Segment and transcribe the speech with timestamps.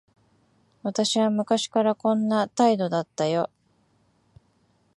[0.81, 3.51] 私は昔からこんな態度だったよ。